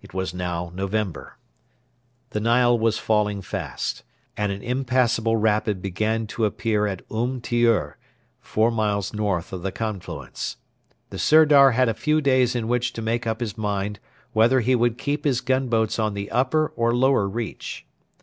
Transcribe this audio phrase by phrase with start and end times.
[0.00, 1.36] It was now November.
[2.30, 4.04] The Nile was falling fast,
[4.38, 7.98] and an impassable rapid began to appear at Um Tiur,
[8.40, 10.56] four miles north of the confluence.
[11.10, 14.00] The Sirdar had a few days in which to make up his mind
[14.32, 17.84] whether he would keep his gunboats on the upper or lower reach.